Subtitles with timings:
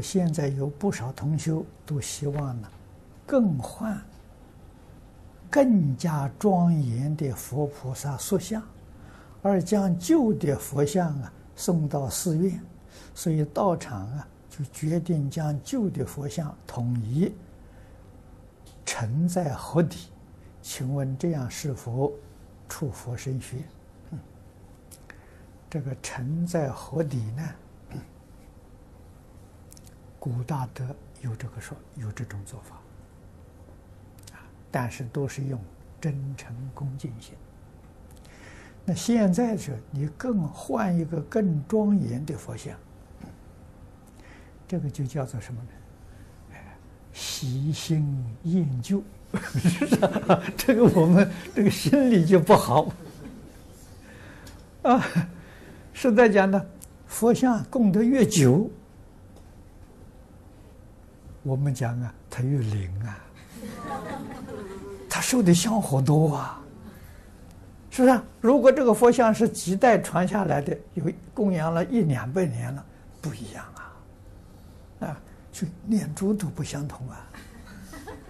[0.00, 2.68] 现在有不少同修都希望呢，
[3.26, 4.00] 更换
[5.50, 8.62] 更加庄严的佛菩萨塑像，
[9.42, 12.60] 而将旧的佛像啊送到寺院，
[13.14, 17.32] 所以道场啊就决定将旧的佛像统一
[18.86, 20.08] 沉在河底。
[20.62, 22.12] 请问这样是否
[22.68, 23.56] 触佛身学？
[24.10, 24.18] 嗯，
[25.68, 27.42] 这个沉在河底呢？
[30.20, 30.84] 古大德
[31.22, 35.58] 有这个说，有这种做法，啊，但是都是用
[35.98, 37.34] 真诚恭敬心。
[38.84, 42.76] 那现在是，你更换一个更庄严的佛像，
[44.68, 45.68] 这个就叫做什么呢？
[47.14, 49.02] 喜新厌旧，
[50.54, 52.92] 这个我们这个心里就不好。
[54.82, 55.02] 啊，
[55.94, 56.62] 实在讲呢，
[57.06, 58.70] 佛像供得越久。
[61.42, 63.18] 我们讲啊，它越灵啊，
[65.08, 66.60] 它受的香火多啊，
[67.90, 68.20] 是不是？
[68.40, 72.84] 如果这个佛像是几代传下来的，有供养了一两百年了，
[73.22, 77.30] 不一样啊，啊，就念珠都不相同啊，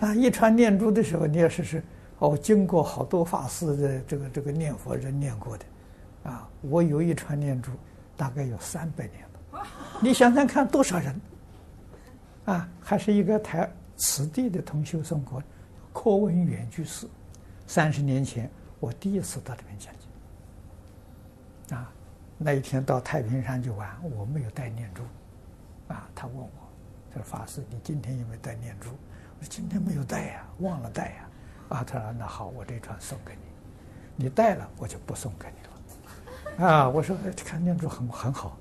[0.00, 1.82] 啊，一串念珠的时候，你要是是
[2.18, 5.64] 哦，经过好多法师的这个这个念佛人念过的，
[6.30, 7.70] 啊，我有一串念珠，
[8.18, 9.66] 大概有三百年了，
[9.98, 11.18] 你想想看多少人。
[12.48, 15.42] 啊，还是一个台此地的同修送过，
[15.92, 17.06] 柯文远居士，
[17.66, 21.76] 三十年前我第一次到这边讲经。
[21.76, 21.92] 啊，
[22.38, 25.02] 那一天到太平山去玩，我没有带念珠，
[25.92, 26.50] 啊，他问我，
[27.10, 28.88] 他说法师，你今天有没有带念珠？
[29.38, 31.28] 我说今天没有带呀，忘了带呀。
[31.68, 36.66] 啊，他说那好，我这串送给你，你带了我就不送给你了。
[36.66, 38.56] 啊，我说看念珠很很好，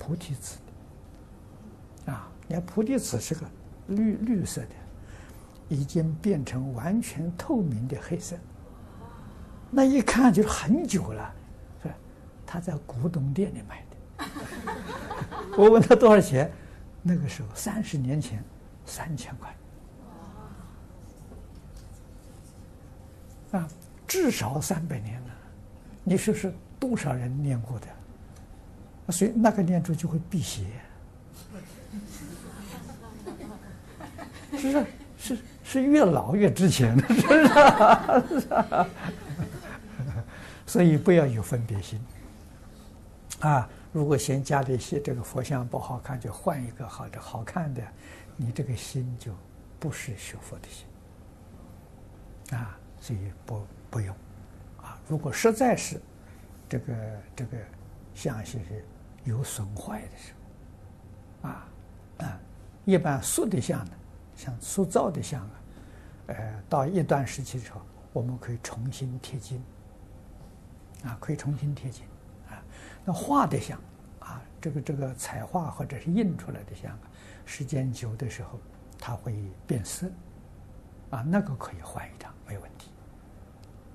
[0.00, 0.58] 菩提子。
[2.06, 2.28] 啊。
[2.48, 3.46] 你看菩提子是个
[3.88, 4.68] 绿绿色的，
[5.68, 8.36] 已经变成完全透明的黑色。
[9.70, 11.34] 那一看就是很久了，
[11.82, 11.94] 是吧？
[12.46, 14.24] 他在古董店里买的。
[15.58, 16.50] 我问他多少钱，
[17.02, 18.42] 那个时候三十年前
[18.86, 19.54] 三千块，
[23.60, 23.68] 啊，
[24.06, 25.28] 至少三百年了。
[26.02, 26.50] 你说是
[26.80, 27.86] 多少人念过的？
[29.12, 30.64] 所以那个念珠就会辟邪。
[34.58, 34.86] 是
[35.18, 38.48] 是是越老越值钱，是不是？
[40.66, 41.98] 所以不要有分别心
[43.40, 43.68] 啊！
[43.90, 47.82] 如果嫌家里些这个佛像不好看，就换一个好的好看的，
[48.36, 49.32] 你这个心就
[49.78, 50.86] 不是学佛的心
[52.58, 52.78] 啊！
[53.00, 54.14] 所以不不用
[54.82, 54.98] 啊！
[55.08, 55.98] 如果实在是
[56.68, 56.94] 这个
[57.34, 57.56] 这个
[58.14, 58.58] 像是
[59.24, 60.34] 有损坏的时
[61.42, 61.66] 候啊
[62.18, 62.38] 啊，
[62.84, 63.92] 一般塑的像呢。
[64.38, 65.50] 像塑造的像啊，
[66.28, 67.80] 呃，到一段时期的时候，
[68.12, 69.60] 我们可以重新贴金，
[71.02, 72.04] 啊，可以重新贴金，
[72.48, 72.62] 啊，
[73.04, 73.80] 那画的像，
[74.20, 76.96] 啊，这个这个彩画或者是印出来的像，
[77.44, 78.60] 时间久的时候，
[78.96, 79.34] 它会
[79.66, 80.06] 变色，
[81.10, 82.92] 啊，那个可以换一张没问题，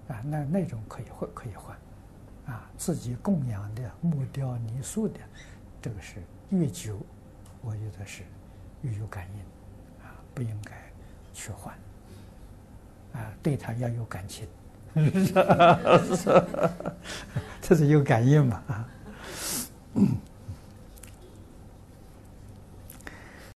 [0.10, 5.22] 啊，那那种可以换可以换，啊，自己供养的木雕泥塑的，
[5.82, 7.00] 这个是越久，
[7.62, 8.24] 我觉得是
[8.82, 9.40] 越有感应。
[10.34, 10.72] 不应该
[11.34, 11.74] 去换，
[13.14, 14.48] 啊，对他要有感情，
[17.62, 18.86] 这是有感应嘛啊。